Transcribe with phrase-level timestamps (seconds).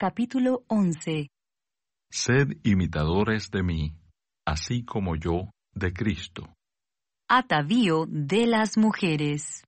[0.00, 1.28] capítulo 11.
[2.10, 3.98] Sed imitadores de mí,
[4.46, 6.48] así como yo de Cristo.
[7.28, 9.62] Atavío de las mujeres.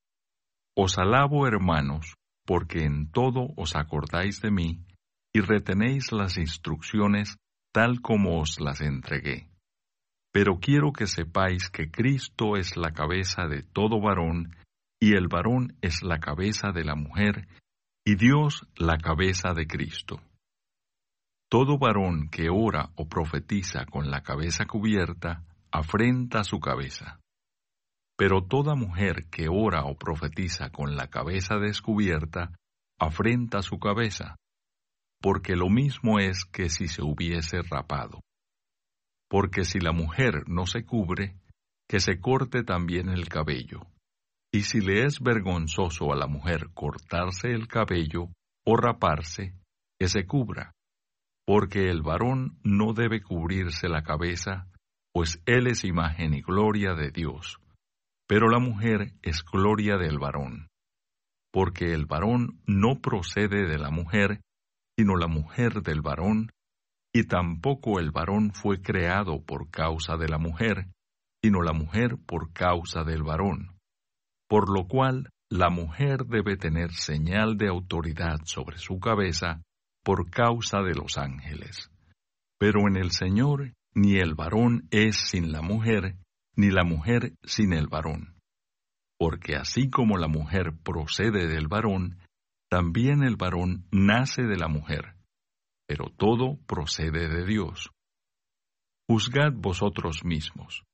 [0.75, 2.15] Os alabo, hermanos,
[2.47, 4.87] porque en todo os acordáis de mí
[5.35, 7.37] y retenéis las instrucciones
[7.71, 9.51] tal como os las entregué.
[10.33, 14.57] Pero quiero que sepáis que Cristo es la cabeza de todo varón,
[14.99, 17.47] y el varón es la cabeza de la mujer,
[18.05, 20.21] y Dios la cabeza de Cristo.
[21.49, 27.21] Todo varón que ora o profetiza con la cabeza cubierta, afrenta su cabeza.
[28.17, 32.53] Pero toda mujer que ora o profetiza con la cabeza descubierta,
[32.99, 34.37] afrenta su cabeza,
[35.21, 38.21] porque lo mismo es que si se hubiese rapado.
[39.29, 41.37] Porque si la mujer no se cubre,
[41.89, 43.87] que se corte también el cabello.
[44.53, 48.29] Y si le es vergonzoso a la mujer cortarse el cabello
[48.67, 49.55] o raparse,
[49.99, 50.75] que se cubra,
[51.47, 54.69] porque el varón no debe cubrirse la cabeza,
[55.13, 57.59] pues él es imagen y gloria de Dios,
[58.29, 60.69] pero la mujer es gloria del varón,
[61.53, 64.41] porque el varón no procede de la mujer,
[64.99, 66.51] sino la mujer del varón,
[67.15, 70.89] y tampoco el varón fue creado por causa de la mujer,
[71.43, 73.72] sino la mujer por causa del varón.
[74.53, 79.63] Por lo cual la mujer debe tener señal de autoridad sobre su cabeza
[80.05, 81.91] por causa de los ángeles.
[82.59, 86.17] Pero en el Señor ni el varón es sin la mujer,
[86.55, 88.37] ni la mujer sin el varón.
[89.19, 92.19] Porque así como la mujer procede del varón,
[92.69, 95.15] también el varón nace de la mujer
[95.93, 97.91] pero todo procede de Dios.
[99.07, 100.85] Juzgad vosotros mismos.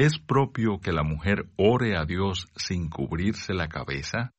[0.00, 4.32] ¿Es propio que la mujer ore a Dios sin cubrirse la cabeza?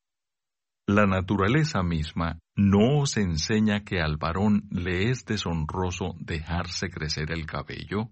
[0.88, 7.46] La naturaleza misma no os enseña que al varón le es deshonroso dejarse crecer el
[7.46, 8.10] cabello.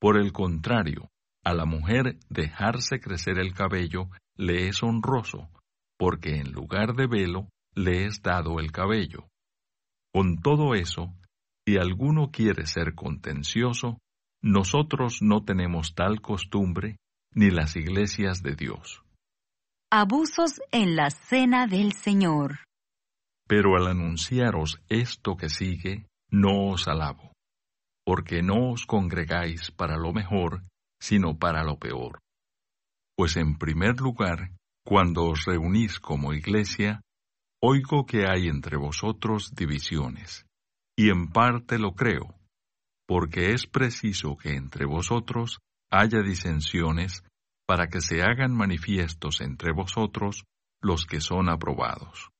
[0.00, 1.08] Por el contrario,
[1.44, 5.48] a la mujer dejarse crecer el cabello le es honroso,
[5.96, 9.28] porque en lugar de velo le es dado el cabello.
[10.12, 11.14] Con todo eso,
[11.64, 13.98] si alguno quiere ser contencioso,
[14.42, 16.96] nosotros no tenemos tal costumbre
[17.34, 19.02] ni las iglesias de Dios.
[19.90, 22.60] Abusos en la cena del Señor.
[23.46, 27.32] Pero al anunciaros esto que sigue, no os alabo,
[28.04, 30.62] porque no os congregáis para lo mejor,
[31.00, 32.20] sino para lo peor.
[33.16, 34.52] Pues en primer lugar,
[34.84, 37.02] cuando os reunís como iglesia,
[37.62, 40.46] Oigo que hay entre vosotros divisiones,
[40.96, 42.34] y en parte lo creo,
[43.10, 45.58] porque es preciso que entre vosotros
[45.90, 47.24] haya disensiones
[47.66, 50.44] para que se hagan manifiestos entre vosotros
[50.80, 52.30] los que son aprobados.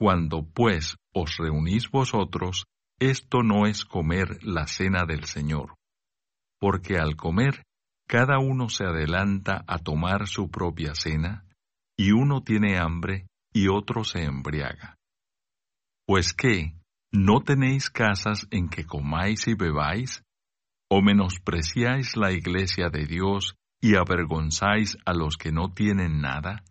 [0.00, 2.64] Cuando pues os reunís vosotros,
[2.98, 5.74] esto no es comer la cena del Señor,
[6.58, 7.62] porque al comer
[8.08, 11.44] cada uno se adelanta a tomar su propia cena,
[11.94, 14.96] y uno tiene hambre y otro se embriaga.
[16.06, 16.74] Pues qué,
[17.12, 20.24] ¿no tenéis casas en que comáis y bebáis?
[20.90, 26.64] ¿O menospreciáis la iglesia de Dios y avergonzáis a los que no tienen nada?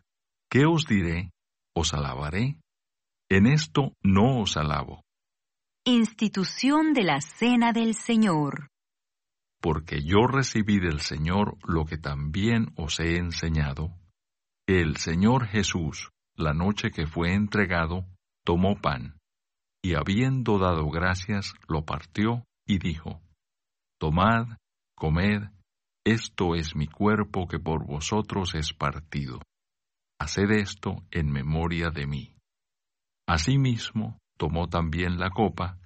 [0.49, 1.31] ¿Qué os diré?
[1.75, 2.57] ¿Os alabaré?
[3.29, 5.03] En esto no os alabo.
[5.85, 8.67] Institución de la Cena del Señor.
[9.61, 13.91] Porque yo recibí del Señor lo que también os he enseñado,
[14.67, 18.05] que el Señor Jesús, la noche que fue entregado,
[18.43, 19.20] tomó pan,
[19.83, 23.21] y habiendo dado gracias, lo partió y dijo,
[23.99, 24.57] Tomad,
[24.95, 25.43] comed,
[26.05, 29.39] esto es mi cuerpo que por vosotros es partido.
[30.19, 32.35] Haced esto en memoria de mí.
[33.27, 35.77] Asimismo, tomó también la copa,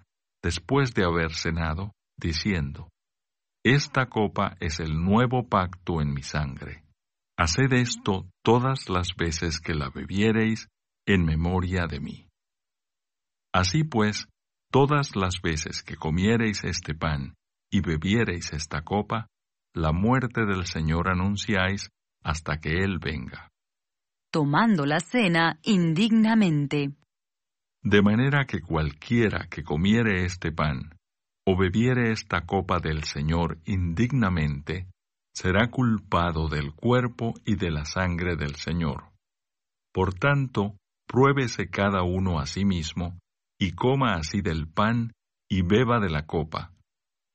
[0.43, 2.89] después de haber cenado, diciendo,
[3.63, 6.85] Esta copa es el nuevo pacto en mi sangre
[7.37, 10.69] Haced esto todas las veces que la bebiereis
[11.05, 12.29] en memoria de mí.
[13.55, 14.27] Así pues,
[14.69, 17.35] todas las veces que comiereis este pan
[17.71, 19.27] y bebiereis esta copa,
[19.73, 21.89] la muerte del Señor anunciáis
[22.21, 23.49] hasta que Él venga.
[24.29, 26.95] Tomando la cena indignamente.
[27.81, 30.89] De manera que cualquiera que comiere este pan
[31.47, 34.89] o bebiere esta copa del Señor indignamente,
[35.33, 39.13] será culpado del cuerpo y de la sangre del Señor.
[39.93, 40.75] Por tanto,
[41.07, 43.17] pruébese cada uno a sí mismo,
[43.65, 45.13] y coma así del pan
[45.49, 46.71] y beba de la copa,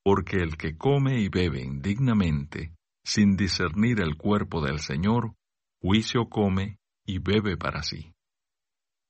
[0.05, 2.73] porque el que come y bebe indignamente,
[3.05, 5.35] sin discernir el cuerpo del Señor,
[5.82, 8.12] juicio come y bebe para sí.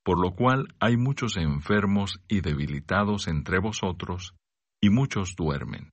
[0.02, 4.34] por lo cual hay muchos enfermos y debilitados entre vosotros,
[4.82, 5.90] y muchos duermen.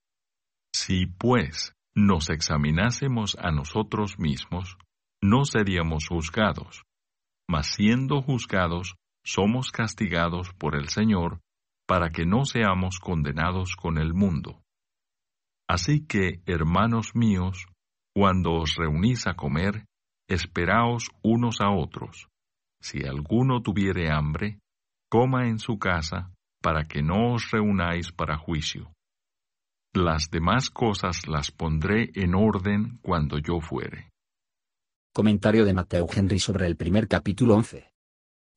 [0.73, 4.77] Si, pues, nos examinásemos a nosotros mismos,
[5.21, 6.83] no seríamos juzgados,
[7.49, 8.95] mas siendo juzgados,
[9.27, 11.41] somos castigados por el Señor,
[11.85, 14.61] para que no seamos condenados con el mundo.
[15.69, 17.67] Así que, hermanos míos,
[18.15, 19.85] cuando os reunís a comer,
[20.29, 22.29] esperaos unos a otros.
[22.81, 24.59] Si alguno tuviere hambre,
[25.09, 26.31] coma en su casa,
[26.61, 28.93] para que no os reunáis para juicio.
[29.93, 34.09] Las demás cosas las pondré en orden cuando yo fuere.
[35.13, 37.96] Comentario de Mateo Henry sobre el primer capítulo 11.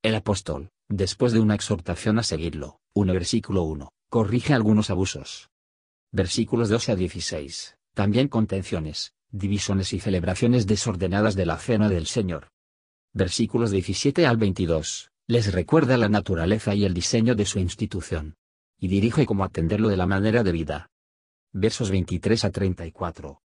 [0.02, 5.50] El apóstol, después de una exhortación a seguirlo, 1 versículo 1, corrige algunos abusos.
[6.10, 12.48] Versículos 12 a 16, también contenciones, divisiones y celebraciones desordenadas de la cena del Señor.
[13.12, 18.36] Versículos 17 al 22, les recuerda la naturaleza y el diseño de su institución.
[18.78, 20.88] Y dirige cómo atenderlo de la manera debida.
[21.52, 23.42] Versos 23 a 34.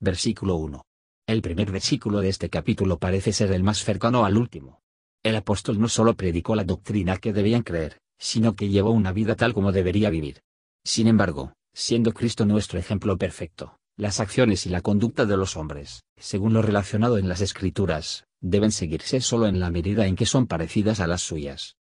[0.00, 0.86] Versículo 1.
[1.26, 4.82] El primer versículo de este capítulo parece ser el más cercano al último.
[5.22, 9.36] El apóstol no solo predicó la doctrina que debían creer, sino que llevó una vida
[9.36, 10.42] tal como debería vivir.
[10.84, 16.02] Sin embargo, siendo Cristo nuestro ejemplo perfecto, las acciones y la conducta de los hombres,
[16.16, 20.46] según lo relacionado en las Escrituras, deben seguirse solo en la medida en que son
[20.46, 21.76] parecidas a las suyas.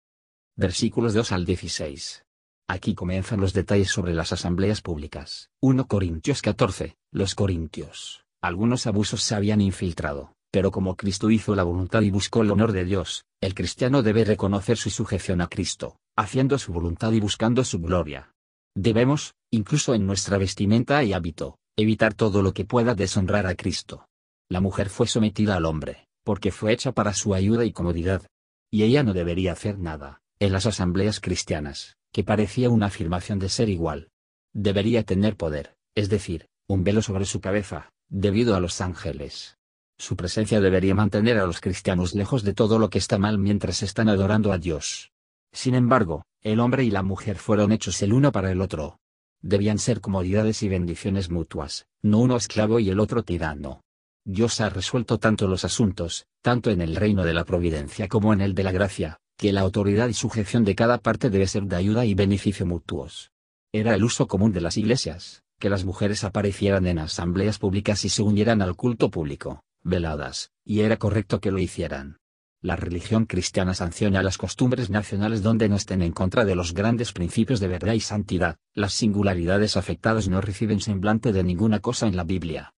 [0.56, 2.24] Versículos 2 al 16.
[2.68, 5.50] Aquí comienzan los detalles sobre las asambleas públicas.
[5.60, 6.96] 1 Corintios 14.
[7.12, 8.24] Los corintios.
[8.40, 12.72] Algunos abusos se habían infiltrado, pero como Cristo hizo la voluntad y buscó el honor
[12.72, 17.62] de Dios, el cristiano debe reconocer su sujeción a Cristo, haciendo su voluntad y buscando
[17.62, 18.32] su gloria.
[18.74, 24.06] Debemos, incluso en nuestra vestimenta y hábito, evitar todo lo que pueda deshonrar a Cristo.
[24.48, 28.26] La mujer fue sometida al hombre, porque fue hecha para su ayuda y comodidad.
[28.72, 33.50] Y ella no debería hacer nada, en las asambleas cristianas, que parecía una afirmación de
[33.50, 34.08] ser igual.
[34.54, 39.58] Debería tener poder, es decir, un velo sobre su cabeza, debido a los ángeles.
[39.98, 43.82] Su presencia debería mantener a los cristianos lejos de todo lo que está mal mientras
[43.82, 45.12] están adorando a Dios.
[45.52, 48.98] Sin embargo, el hombre y la mujer fueron hechos el uno para el otro,
[49.40, 53.81] debían ser comodidades y bendiciones mutuas, no uno esclavo y el otro tirano.
[54.25, 58.40] Dios ha resuelto tanto los asuntos, tanto en el reino de la providencia como en
[58.40, 61.76] el de la gracia, que la autoridad y sujeción de cada parte debe ser de
[61.76, 63.31] ayuda y beneficio mutuos.
[63.72, 68.08] Era el uso común de las iglesias, que las mujeres aparecieran en asambleas públicas y
[68.08, 72.18] se unieran al culto público, veladas, y era correcto que lo hicieran.
[72.60, 77.12] La religión cristiana sanciona las costumbres nacionales donde no estén en contra de los grandes
[77.12, 78.56] principios de verdad y santidad.
[78.74, 82.74] Las singularidades afectadas no reciben semblante de ninguna cosa en la Biblia.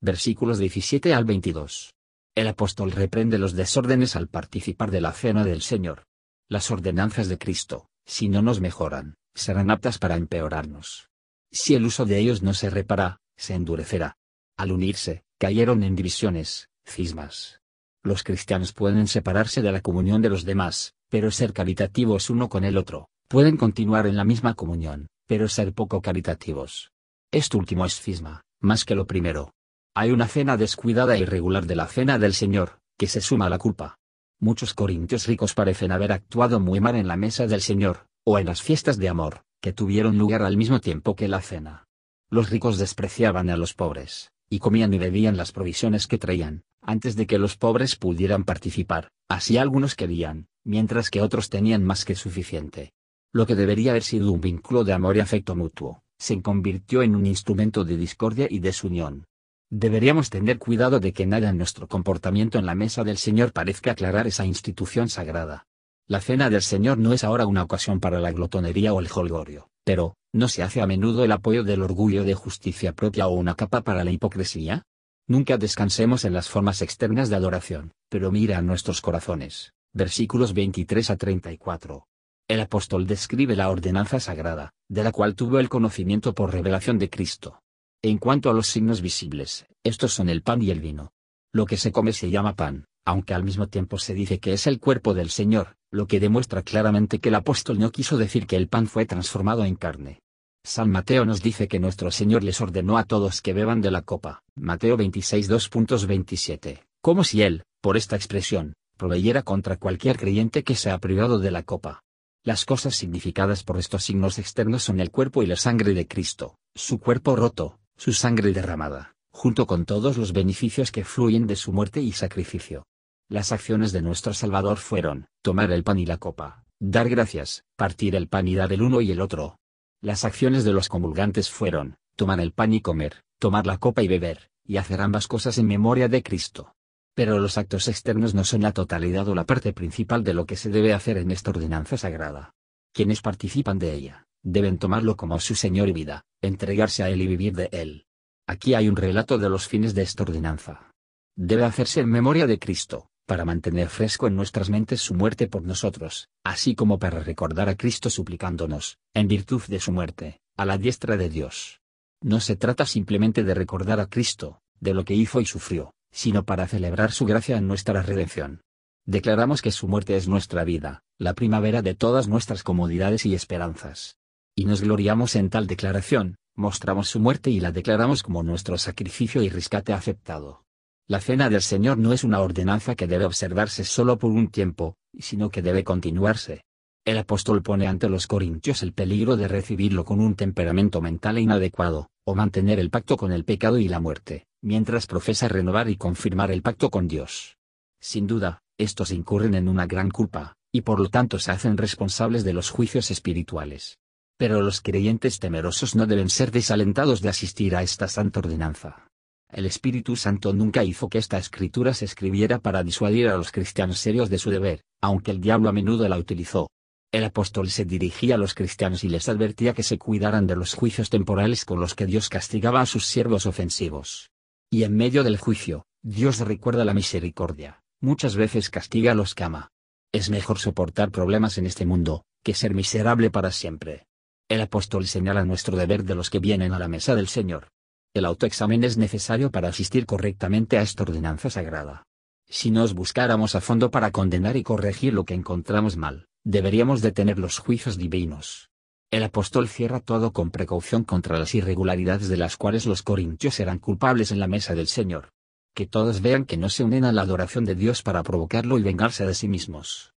[0.00, 1.94] Versículos 17 al 22.
[2.36, 6.04] El apóstol reprende los desórdenes al participar de la cena del Señor.
[6.48, 11.08] Las ordenanzas de Cristo, si no nos mejoran, serán aptas para empeorarnos.
[11.50, 14.16] Si el uso de ellos no se repara, se endurecerá.
[14.56, 17.60] Al unirse, cayeron en divisiones, cismas,
[18.06, 22.64] los cristianos pueden separarse de la comunión de los demás, pero ser caritativos uno con
[22.64, 26.92] el otro, pueden continuar en la misma comunión, pero ser poco caritativos.
[27.32, 29.52] Esto último es cisma, más que lo primero.
[29.92, 33.50] Hay una cena descuidada e irregular de la cena del Señor, que se suma a
[33.50, 33.96] la culpa.
[34.38, 38.46] Muchos corintios ricos parecen haber actuado muy mal en la mesa del Señor, o en
[38.46, 41.86] las fiestas de amor, que tuvieron lugar al mismo tiempo que la cena.
[42.30, 47.16] Los ricos despreciaban a los pobres, y comían y bebían las provisiones que traían, antes
[47.16, 52.14] de que los pobres pudieran participar, así algunos querían, mientras que otros tenían más que
[52.14, 52.92] suficiente.
[53.32, 57.14] Lo que debería haber sido un vínculo de amor y afecto mutuo, se convirtió en
[57.14, 59.26] un instrumento de discordia y desunión.
[59.68, 63.90] Deberíamos tener cuidado de que nada en nuestro comportamiento en la mesa del Señor parezca
[63.90, 65.66] aclarar esa institución sagrada.
[66.06, 69.68] La cena del Señor no es ahora una ocasión para la glotonería o el holgorio,
[69.86, 73.54] pero, ¿no se hace a menudo el apoyo del orgullo de justicia propia o una
[73.54, 74.82] capa para la hipocresía?
[75.28, 79.74] Nunca descansemos en las formas externas de adoración, pero mira a nuestros corazones.
[79.94, 82.04] Versículos 23 a 34.
[82.48, 87.08] El apóstol describe la ordenanza sagrada, de la cual tuvo el conocimiento por revelación de
[87.08, 87.60] Cristo.
[88.02, 91.12] En cuanto a los signos visibles, estos son el pan y el vino.
[91.52, 94.66] Lo que se come se llama pan, aunque al mismo tiempo se dice que es
[94.66, 98.56] el cuerpo del Señor, lo que demuestra claramente que el apóstol no quiso decir que
[98.56, 100.20] el pan fue transformado en carne.
[100.64, 104.02] San Mateo nos dice que nuestro Señor les ordenó a todos que beban de la
[104.02, 110.74] copa, Mateo 26 2.27, como si Él, por esta expresión, proveyera contra cualquier creyente que
[110.74, 112.02] sea privado de la copa.
[112.42, 116.56] Las cosas significadas por estos signos externos son el cuerpo y la sangre de Cristo,
[116.74, 121.72] su cuerpo roto, su sangre derramada, junto con todos los beneficios que fluyen de su
[121.72, 122.84] muerte y sacrificio.
[123.28, 128.14] Las acciones de nuestro Salvador fueron, tomar el pan y la copa, dar gracias, partir
[128.14, 129.58] el pan y dar el uno y el otro.
[130.00, 134.08] Las acciones de los comulgantes fueron, tomar el pan y comer, tomar la copa y
[134.08, 136.76] beber, y hacer ambas cosas en memoria de Cristo.
[137.14, 140.54] Pero los actos externos no son la totalidad o la parte principal de lo que
[140.54, 142.54] se debe hacer en esta ordenanza sagrada.
[142.92, 147.26] Quienes participan de ella, deben tomarlo como su Señor y vida, entregarse a Él y
[147.26, 148.06] vivir de Él.
[148.46, 150.92] Aquí hay un relato de los fines de esta ordenanza.
[151.34, 155.62] Debe hacerse en memoria de Cristo, para mantener fresco en nuestras mentes su muerte por
[155.62, 160.78] nosotros, así como para recordar a Cristo suplicándonos, en virtud de su muerte, a la
[160.78, 161.80] diestra de Dios.
[162.22, 166.44] No se trata simplemente de recordar a Cristo, de lo que hizo y sufrió, sino
[166.44, 168.62] para celebrar su gracia en nuestra redención.
[169.04, 174.16] Declaramos que su muerte es nuestra vida, la primavera de todas nuestras comodidades y esperanzas.
[174.54, 179.42] Y nos gloriamos en tal declaración, mostramos su muerte y la declaramos como nuestro sacrificio
[179.42, 180.65] y rescate aceptado.
[181.08, 184.96] La cena del Señor no es una ordenanza que debe observarse solo por un tiempo,
[185.16, 186.64] sino que debe continuarse.
[187.04, 192.08] El apóstol pone ante los corintios el peligro de recibirlo con un temperamento mental inadecuado,
[192.24, 196.50] o mantener el pacto con el pecado y la muerte, mientras profesa renovar y confirmar
[196.50, 197.56] el pacto con Dios.
[198.00, 202.42] Sin duda, estos incurren en una gran culpa, y por lo tanto se hacen responsables
[202.42, 203.98] de los juicios espirituales.
[204.36, 209.05] Pero los creyentes temerosos no deben ser desalentados de asistir a esta santa ordenanza.
[209.52, 213.98] El Espíritu Santo nunca hizo que esta escritura se escribiera para disuadir a los cristianos
[213.98, 216.68] serios de su deber, aunque el diablo a menudo la utilizó.
[217.12, 220.74] El apóstol se dirigía a los cristianos y les advertía que se cuidaran de los
[220.74, 224.30] juicios temporales con los que Dios castigaba a sus siervos ofensivos.
[224.68, 229.44] Y en medio del juicio, Dios recuerda la misericordia, muchas veces castiga a los que
[229.44, 229.70] ama.
[230.12, 234.06] Es mejor soportar problemas en este mundo, que ser miserable para siempre.
[234.48, 237.68] El apóstol señala nuestro deber de los que vienen a la mesa del Señor.
[238.16, 242.04] El autoexamen es necesario para asistir correctamente a esta ordenanza sagrada.
[242.48, 247.38] Si nos buscáramos a fondo para condenar y corregir lo que encontramos mal, deberíamos detener
[247.38, 248.70] los juicios divinos.
[249.10, 253.78] El apóstol cierra todo con precaución contra las irregularidades de las cuales los corintios eran
[253.78, 255.28] culpables en la mesa del Señor.
[255.74, 258.82] Que todos vean que no se unen a la adoración de Dios para provocarlo y
[258.82, 260.14] vengarse de sí mismos.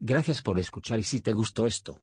[0.00, 2.02] Gracias por escuchar y si te gustó esto,